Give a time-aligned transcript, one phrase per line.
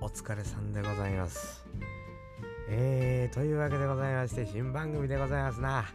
[0.00, 1.64] お疲れさんでございます。
[2.68, 5.86] えー、というわけでございまして、新番組でございますな。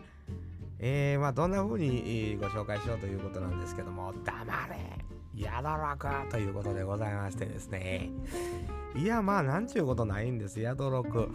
[0.80, 8.10] えー、まあ、どんな風にご紹介しようということなんですけども、黙れやどろくということでございましてですね。
[8.96, 11.30] いや、まあ、なんちゅうことないんです、やどろく。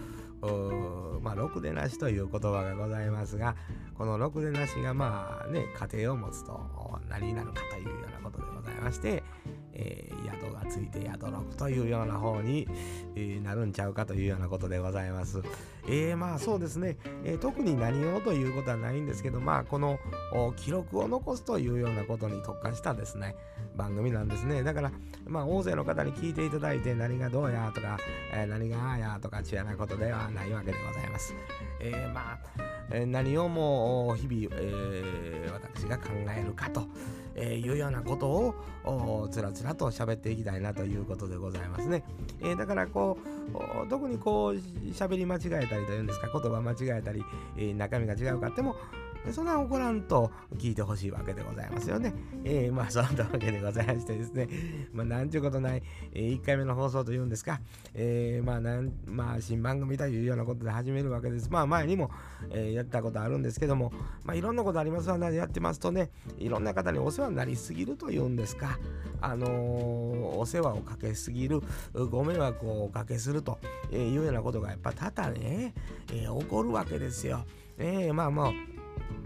[1.20, 3.56] まあ、ろくでなしという言葉がございますが、
[3.94, 6.60] このろくでなしがまあね、家庭を持つと
[7.08, 9.24] 何になるかというようなことでございまして、
[9.72, 12.68] えー、宿ついて宿六というような方に、
[13.14, 15.42] えー、なるんちゃうかというようなことでございます。
[15.86, 19.98] えー、まあそうですね、えー、特に何をということはないんですけど、まあこの
[20.56, 23.34] 記録を残すというようなことに特化したですね、
[23.76, 24.62] 番組なんですね。
[24.62, 24.92] だから、
[25.26, 27.98] まあ大勢の方に聞いていただいて何がどうやとか、
[28.32, 31.34] えー、何があやとかちやなことではないわけでございます。
[31.80, 32.38] えー、まあ、
[32.90, 36.86] えー、何をもう日々、えー、私が考えるかと。
[37.40, 42.02] えー、いうようなことをつらつらと喋っていきたいなということでございますね。
[42.40, 43.16] えー、だからこ
[43.54, 44.54] う特にこう
[44.90, 47.24] 喋り間違えたりというんですか言葉間違えたり、
[47.56, 48.74] えー、中身が違うかっても
[49.32, 52.14] そんな怒らんと聞いてほしいわけでございますよね。
[52.44, 54.48] えー、まあそんなわけでございましてですね、
[54.92, 57.60] まあなんちゅうことない、えー、1回目の放送というんですか、
[57.94, 61.50] えー、まあなん、まあ新番組というようなことで始めるわけです。
[61.50, 62.10] まあ前にも、
[62.50, 63.92] えー、やったことあるんですけども、
[64.24, 65.18] まあいろんなことありますわ。
[65.18, 68.78] な、やってますとね、いろんな方にお世話になりすぎるというんですか、
[69.20, 69.50] あのー、
[70.36, 71.60] お世話をかけすぎる、
[72.10, 73.58] ご迷惑をおかけすると。
[73.92, 75.74] いうようなことがやっぱ多々ね、
[76.12, 77.44] えー、起こるわけですよ。
[77.78, 78.52] えー、まあまあ、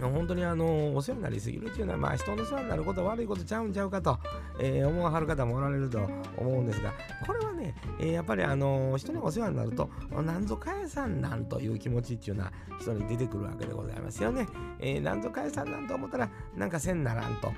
[0.00, 4.18] 本当にあのお世話になりすぎるっていうのは、まあ、人の世話になること悪いことちゃうんちゃうかと、
[4.58, 6.00] えー、思わはる方もおられると
[6.36, 6.92] 思うんですが、
[7.26, 14.46] これはね、えー、やっぱりあの人にお世話になると、なんぞ返さんなんという気持ちっていうのは人に出てくるわけでございますよね。
[14.78, 17.52] えー、なんぞ返さんなんと思ったら、なんかせんならんと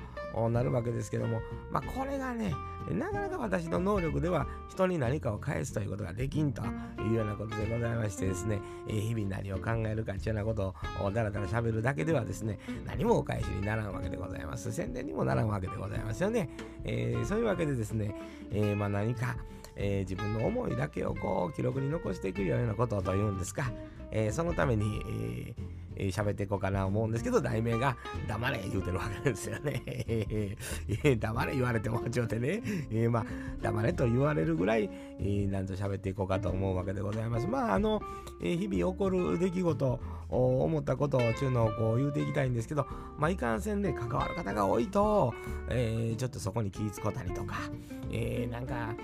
[0.49, 2.53] なるわけですけども、まあ、これがね、
[2.91, 6.61] なかなか私の能力では人に何かを返すということができんと
[7.01, 14.71] いうようなことでございましてですね、えー、日々何を考えるかっていうようなことをだらだら喋るだけではですね、何もお返しにならんわけでございます。
[14.71, 16.49] 宣伝にもならんわけでございますよね。
[16.83, 18.13] えー、そういうわけでですね、
[18.51, 19.37] えー、まあ何か、
[19.75, 23.71] えー、自分の思いだけをこう記録に残していくようなことというんですか、
[24.11, 27.97] えー、そのために、えーえー、喋っていこうかな思うんですけど、題名が
[28.27, 29.81] 黙れ言うてるわけですよね。
[29.87, 32.61] えー、黙れ言われてもちょっとね、
[32.91, 33.25] えー、まあ、
[33.61, 34.89] 黙れと言われるぐらい、
[35.19, 37.47] えー、なんと喋っていこうかと思うわけでございます。
[37.47, 38.01] まあ、あの、
[38.41, 42.85] えー、日々起こる出来事、思ったことをちゅうのをこう言うていきたいんですけど、
[43.17, 45.33] まあ、いかんせんで、関わる方が多いと、
[45.69, 47.55] えー、ちょっとそこに気ぃつこたりとか、
[48.11, 48.95] えー、なんか、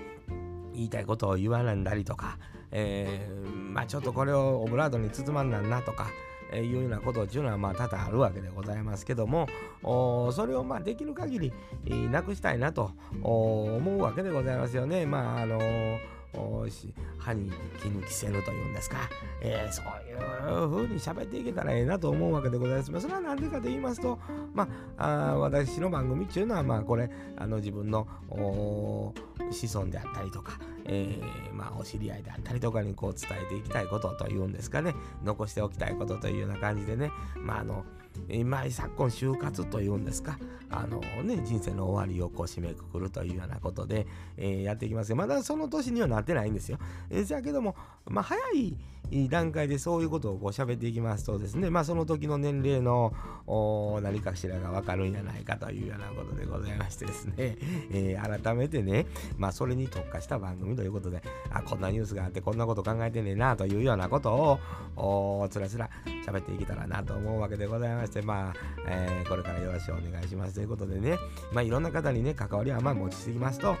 [0.74, 2.38] 言いたいことを言わなんだりとか、
[2.70, 6.10] えー、まあちょっとこれをオブラートに包まんなんなとか、
[6.52, 9.46] えいうようなことっていうのはまあ多々あるわけでございますけども
[9.82, 11.52] それをまあできる限り、
[12.10, 12.92] なくしたいなと
[13.22, 15.06] 思うわけでございますよね。
[15.06, 16.21] まああのー
[17.18, 18.96] 歯に抜きせぬというんですか、
[19.40, 23.00] えー、そういう風に喋っていけたらええなと思うわけでございます。
[23.00, 24.18] それは何でかと言いますと、
[24.54, 29.12] まあ、あ私の番組っていうのは、まあ、これ、あの自分の子
[29.74, 37.84] 孫であったりとか、えー、まあ、お知り合いであったりとかにこう伝えていきたいことというんですかね、残しておきたいことというような感じでね、まあ、あの、
[38.28, 40.38] 今昨今就活というんですか。
[40.72, 44.06] あのね人生の終わりをこう締めくくるというようなことで、
[44.38, 46.78] えー、やっていきますまだその年にはなってないんですよ。
[47.10, 48.78] えー、じゃけども、まあ、早い
[49.28, 53.12] 段階でそういうことをこう喋っていきますとですね、まあ、その時の年齢の
[54.02, 57.34] 何かしらがわかるんじゃないかというようなことでございましてですね、
[57.92, 59.06] えー、改めてね、
[59.36, 64.58] まあ、それに特化した番組ということで、あ、こんなニュースがあってこんなこと考えてねんなというようなこと
[64.96, 65.90] をつらつら
[66.26, 68.01] 喋っていけたらなと思うわけでございます。
[68.06, 68.54] して、まあ、
[68.88, 70.54] えー、これからよろしくお願いします。
[70.54, 71.16] ということでね、
[71.52, 73.76] まあ、いろんな方にね、関わりはまあ持ちすぎますと、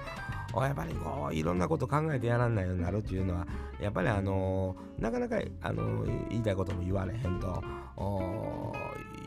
[0.54, 3.46] やっぱりこう、いろんなこと考えてやらないようになるっていうのは、
[3.80, 7.62] やっぱりあのー、なかなか、あのー、言いたいことも言われへんと、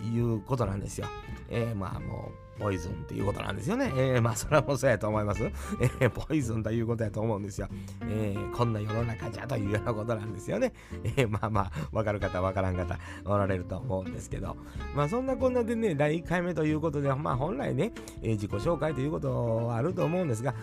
[0.05, 1.07] いうことなんですよ。
[1.49, 3.91] えー、まあもう、ポイズンっていうことなんですよね。
[3.95, 5.43] えー、まあそれはもうそうやと思います。
[5.43, 7.67] えー、ポイズンということやと思うんですよ。
[8.03, 10.71] えー、こんな世の中じゃというようなことなんですよね。
[11.17, 14.55] えー、まあまあ、わかる方、わからん方、おられると思うんですけど。
[14.95, 17.91] まあそんなこんなでね、第1回目ということで、まあ本来ね、
[18.21, 20.55] えー、自己紹介ということはあると思うんですが、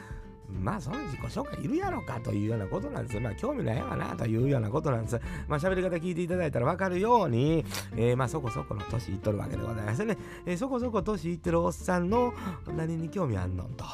[0.61, 3.23] まあその自己紹介いるやろかというようなことなんですよ。
[3.23, 5.21] まあ興味ないわなというようなことなんです。
[5.49, 7.65] まあ喋り方聞いていただいたらわかるように、
[7.97, 10.17] えー、まあそこそこの年いっとるわけでございますね。
[10.47, 12.35] えー、そこそこ年いってるおっさんの
[12.77, 13.85] 何に興味あんのと、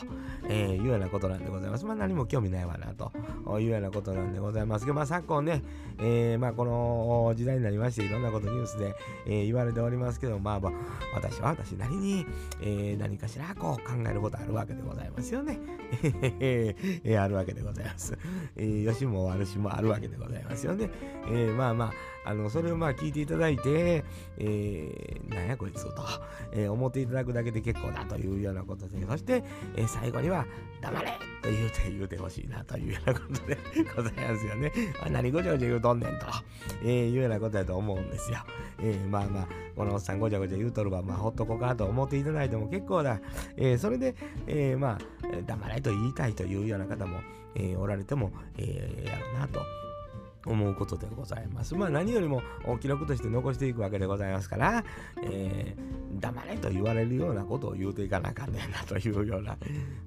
[0.48, 1.84] えー、いうようなことなんでございます。
[1.84, 3.12] まあ何も興味ないわなと
[3.60, 5.62] いうようなことなんでございますけど、まあ昨今ね、
[5.98, 8.94] えー、まあこの時代になりましていろんなことニュースで、
[9.26, 10.60] えー、言われておりますけど、まあ
[11.14, 12.26] 私は私なりに、
[12.60, 15.58] えー、何かしらこう考えることあるわけでございますよね。
[16.48, 18.18] えーえー、あるわけでございます。
[18.56, 20.90] えー、よしも悪しもあるわけでございますよね。
[21.26, 21.92] えー、まあまあ、
[22.28, 24.04] あの、それをまあ聞いていただいて、
[24.36, 26.02] えー、なんやこいつと、
[26.52, 29.42] えー、思っていただくだけで結構だというようなことで、そして、
[29.76, 30.44] えー、最後には、
[30.82, 33.56] 黙れと言うて言うてほしいなというようなことで
[33.96, 34.72] ございますよね。
[35.10, 36.26] 何ごちゃごちゃ言うとんねんと、
[36.82, 38.38] えー、いうようなことだと思うんですよ。
[38.80, 43.20] えー、まあまあ、このおっさんごちゃごちゃ言うとるわ、まあ、ほっとこうかと思っていただいても結構だ。
[43.56, 44.14] えー、それで、
[44.46, 44.98] えー、まあ、
[45.46, 47.20] 黙れと言いたいというような方も、
[47.54, 49.87] えー、おられても、えー、やろうなと。
[50.46, 51.74] 思うことでございます。
[51.74, 52.42] まあ何よりも
[52.80, 54.84] 記録として残していくわけでございますから、
[55.22, 59.56] えー、黙れと言われるようなことを言うていかなあかんねんなというような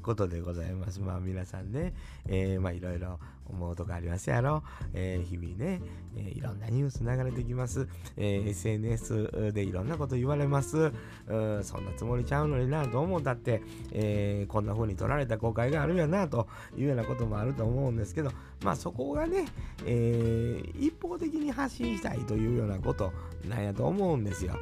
[0.02, 1.00] ことでございます。
[1.00, 1.94] まあ皆さんね、
[2.28, 3.20] えー、まあいろいろ
[3.52, 4.64] 思うとこありますやろ。
[4.94, 5.82] えー、日々ね、
[6.16, 7.88] えー、いろんなニュース流れてきます。
[8.18, 10.92] えー、SNS でいろんなこと言われます。
[11.28, 13.62] うんそんなつもりちゃうのになと思ったって、
[13.92, 18.32] えー、こんな風に取られた誤解があるやなというようなこともあると思うんですけど、
[18.64, 19.46] まあそこがね、
[19.86, 23.12] えー、一方的に発信したいというようなこと
[23.48, 24.54] なんやと思うんですよ。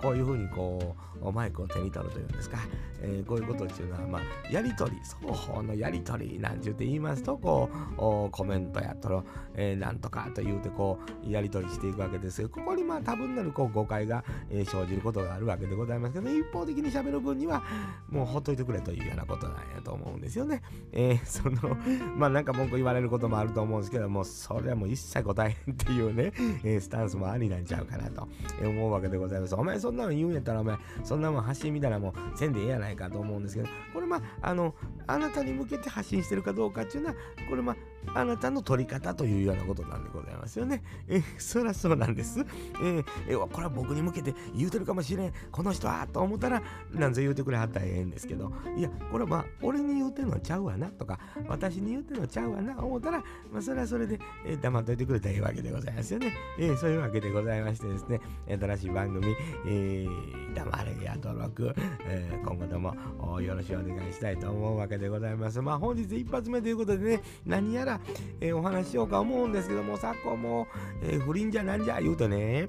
[0.00, 2.58] こういうふうにこうマイクを手に取るというんですか、
[3.00, 9.24] えー、こういうことっていうのは、まあ、やり取り、双方のやり取りなんて言って言いますと、こう、コメントやとろ、
[9.54, 17.62] えー、なんとかと言うて、こう、やり取りしていくわけですけど、ここにまあ多分なるこう誤解が、えー、生じることがあるわけでございますけど、一方的に喋る分には、
[18.08, 20.62] もうほっといてくれというようなことなんやと思うんですよね。
[20.92, 21.76] えー、その、
[22.16, 26.32] まあなんか文句言われることもあると思うんですけどもう、それはもう一切答えへんっていうね、
[26.64, 28.28] えー、スタンスもありなんちゃうかなと
[28.62, 29.54] 思うわけでございます。
[29.54, 30.76] お前そんなの言うんやったら、お前、
[31.12, 34.74] そんなもん発信みたいなもんせんでええやないかと思うんですけど、これまあ、あの、
[35.06, 37.16] あなたに向けて発信してるかどうかっていうのは、
[37.50, 37.76] これま
[38.14, 40.82] あ、あなたの取り方というようなことなんでございますよね。
[41.08, 42.40] え、そりゃそうなんです。
[42.82, 45.32] え、え、これは僕に向けて言うてるかもしれん。
[45.50, 53.22] この人はと思ったら、なんぞ言うてくれはったらええんですけど、いや、これはまあ、俺に言うてんのちゃうわなとか、私に言うてんのちゃうわな思ったら、
[53.52, 56.32] まあ、それはそれで、えー、黙っといてくれたらええわけでございますよね。
[56.58, 59.36] えー、そういうわけでございましてですね、新しい番組、
[59.66, 61.74] えー、黙れや登録、
[62.06, 65.60] えー、今後ともよろしくお願いしたいと思うわけでございます。
[65.60, 68.00] まあ本日一発目ということでね、何やら、
[68.40, 70.66] えー、お話しようか思うんですけども、昨今も、
[71.02, 72.66] えー、不倫じゃなんじゃ言うとね、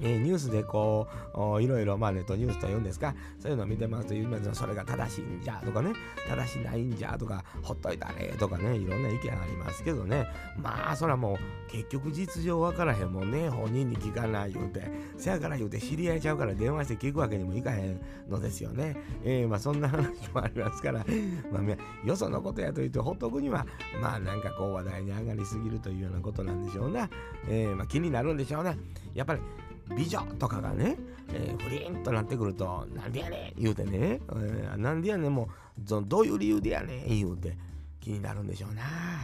[0.00, 5.92] え、ニュースでこう、いろいろ、まあネットニュースと言うんですか、そういうのを見てますと、それが正しいんじゃとかね、
[6.28, 10.26] 正しないんじゃとか、ほっといたれとかね、いろんな意見ありますけどね、
[10.56, 11.36] まあ、そらもう、
[11.70, 18.96] 結局実情わからへんもんね、本人に聞かない言うて、せやから言うて知り合いちゃうから電話して聞くわけにもいかへんのですよね。
[19.24, 21.04] えー、まあそんな話もありますから、
[21.52, 23.66] まあ、よそのことやと言ってほっとくには、
[24.00, 27.08] まあなんかこう話題に上がりすぎるというようなことなんでしょうな。
[27.48, 28.76] えー、まあ気になるんでしょうね。
[29.14, 29.40] やっぱり
[29.90, 30.96] 美女とかがね、
[31.32, 35.48] えー、フリンとなってくると、なんでやねん言うてね、えー、なんでやねんも
[35.78, 37.56] う、どういう理由でやねん言うて、
[38.04, 38.82] 気になるんでしょうな。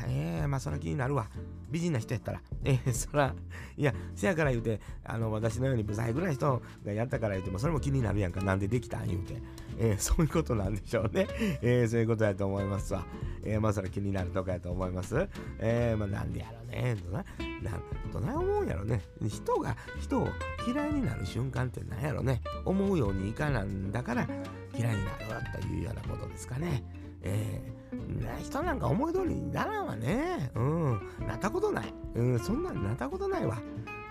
[0.08, 1.28] ええー、まあそら気になるわ。
[1.70, 2.40] 美人な人やったら。
[2.64, 3.34] ええー、そら、
[3.76, 8.40] いや、せやから言うて、あの、私のようにブサイぐらい人がやったから言うても、それも気になるやんか。
[8.40, 9.42] なんでできたん言うて。
[9.78, 11.26] えー、そういうことなんでしょうね。
[11.60, 13.04] えー、そういうことやと思いますわ。
[13.44, 15.28] えー、まあそれ気になるとかやと思います。
[15.58, 16.96] えー、まあなんでやろうね。
[17.04, 17.24] どな、
[17.62, 17.82] なん
[18.12, 19.02] どない思うんやろね。
[19.26, 20.28] 人が人を
[20.66, 22.40] 嫌いになる瞬間って何やろね。
[22.64, 24.26] 思うようにいかなんだから
[24.74, 26.82] 嫌いになるわというようなことですかね。
[27.22, 30.50] えー、人なんか思い通りにならんわね。
[30.54, 31.00] うん。
[31.26, 31.94] なったことない。
[32.14, 33.58] うん、そんなんなったことないわ。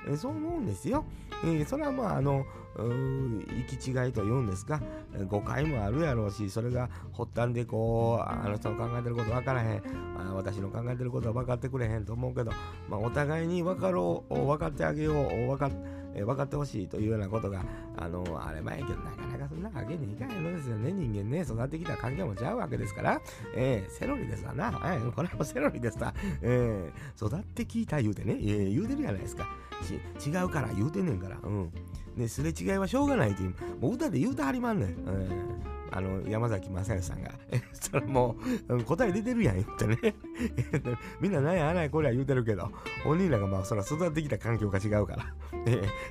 [0.08, 1.06] えそう思うんですよ。
[1.44, 2.46] えー、それはまあ、あの、
[2.78, 4.82] 行き違いと言うんですか、
[5.28, 9.84] 誤解もあるやろうし、それが発端でこう、あの人の考えてること分からへん、
[10.18, 12.52] あ私の考えてることは分かってくれへんと思うけど、
[12.88, 15.70] まあ、お互いに分かろう、分かってあげよう、分か、
[16.16, 17.64] え、分かってほしいというようなことが、
[17.98, 20.92] あのあれ前やけど、なかなかそんなわけにいかへんのですよね。
[20.92, 23.22] 人間ね、育ってきた関係もちゃうわけですから、
[23.56, 24.70] えー、セロリですわな。
[24.86, 26.14] えー、これもセロリですわ。
[26.42, 29.48] えー、育ってきた言うてね、えー、言うてるじゃないですか。
[30.26, 31.38] 違うから言うてんねんから。
[31.42, 31.72] うん。
[32.20, 34.90] ね、すれ違いはしょうがないっていう、もう歌で言うてはりまんねん。
[34.90, 35.50] うん
[35.92, 37.32] あの、山崎正義さんが、
[37.74, 38.36] それも
[38.68, 40.16] う、答え出てるやん、言ってね。
[41.20, 42.70] みんな何やあないこりゃ言うてるけど、
[43.04, 45.34] 本人らがまあ、そら育ってきた環境が違うから、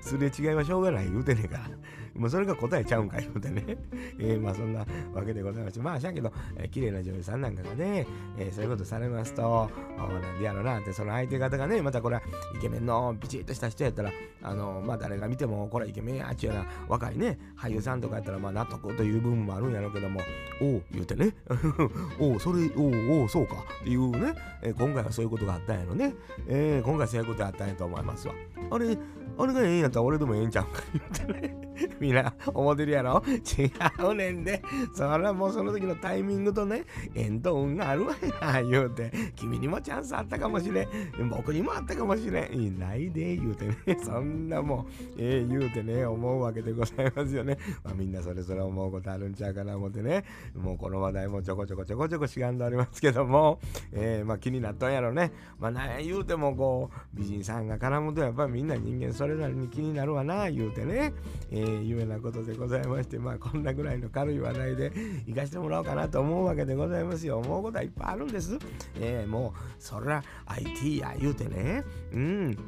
[0.01, 1.71] すれ違いはしょうがない言うてねえから、
[2.19, 3.65] もうそれが答えちゃうんか言うてね。
[4.19, 4.81] えー、まあそんな
[5.15, 8.07] わけでございまして、まあしゃけど、えー、綺麗な女優さんなんかがね、
[8.37, 12.23] えー、そういうことされますと、なんでやろなって、その相手方がね、またこれは
[12.57, 20.21] イケメンのピチッとした人やったら、あの、まあ誰が見ても、これイケメンやっちゅうような若いね、俳優さんとかやったら、まあ納得という部分もあるんやろうけども、
[20.61, 21.35] おう、言うてね、
[22.19, 26.15] おう、それ、おう、おう、そうかっていうね、えー、今回はそういうことがあったんやろね。
[26.47, 28.35] えー、今回そういうことがあったんやと思いますわ。
[28.71, 28.99] あれ、
[29.39, 31.68] あれがええんやったら俺でもええんちゃうんか言うてね。
[32.01, 33.23] みんな思ってるやろ？
[33.27, 33.71] 違
[34.05, 34.63] うねんで。
[34.95, 39.11] それはもうその時のタイミングとね、縁と運があるわや、 言うて。
[39.37, 41.29] 君にもチャンスあったかもしれん。
[41.31, 42.55] 僕にもあったかもしれん。
[42.55, 43.77] いないで、言うてね。
[44.03, 44.87] そんなもん、
[45.19, 47.59] ええー、言うてね、思うわけでございますよね。
[47.85, 50.25] まあ、みんなそれぞれ思うことあるんちゃうかな思ってね。
[50.55, 53.61] もうこの話題もちょこちょこちょこちょこしがんでおりますけども、
[53.93, 55.33] えー、まあ気になったんやろね。
[55.59, 61.13] まあ何言うてもこう、美人さんが絡むとやっぱりみんな人間それなりに気になるわな、言うてね。
[61.51, 64.93] えー、夢なことでございまして、まあこんなぐらいの軽い話題で
[65.27, 67.39] 行かしてもらおうかなと思うわけでございますよ。
[67.39, 68.59] 思うことはいっぱいあるんです。
[69.01, 71.85] えー、もう、そら IT や言うてね。
[72.13, 72.59] うん。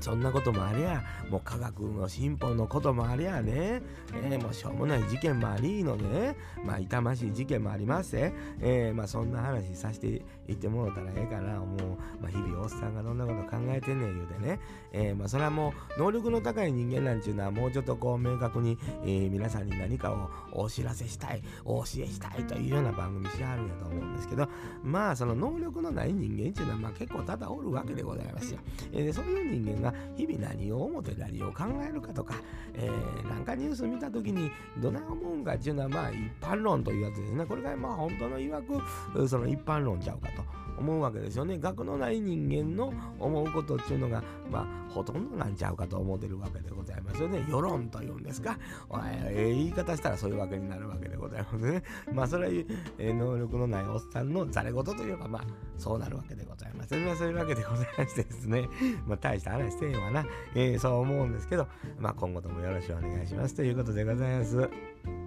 [0.00, 3.82] そんなこともありゃ、もう科学の進歩のこともありゃね、
[4.30, 10.06] え、もうしょうもない事件もありのね、まあ痛ましい事件もありまして、えー、まあそんな話させて
[10.48, 11.78] いってもらったらええかな、もう、
[12.20, 14.60] まあ日々おっさんがどんなこと考えてんねん言うてね、
[14.92, 24.48] えー、まあそれはもう能力の高い人間なんちゅうのはもうちょっとこう明確に、えー、皆さんに何かをお知らせしたい、お教えしたいというような番組しはるんやと思うんですけど、
[24.82, 28.60] まあその能力のない人間っていうのはまあ結構多々おるわけでございますよ。
[28.92, 32.34] えー、そういう人間が日々何を思って何を考えるかとか、
[32.74, 37.44] えー、なんかニュース見た時にどない思うんかっていうのはまあ一般論というやつですね。
[37.44, 40.67] これがまあ本当のいわくその一般論ちゃうかと。
[40.78, 41.58] 思うわけですよね。
[41.58, 47.44] 学のない人間の思うことっていうのが、まあ、ほとんどなんちゃうかと思ってるわけでございますよね。
[47.48, 48.58] 世論というんですか。
[49.06, 51.82] ええ言い方したらそういうわけになるわけでございますね。
[52.12, 52.52] まあ、それは、
[52.98, 55.42] えー、能力のないおっさんのざれ言というか、まあ、
[55.76, 56.94] そうなるわけでございます。
[56.96, 58.68] まあ、そういうわけでございましてですね。
[59.06, 60.24] まあ、大した話してんわな。
[60.54, 61.66] えー、そう思うんですけど、
[61.98, 65.17] まあ、今後ともよろしくお願いしますということでございます。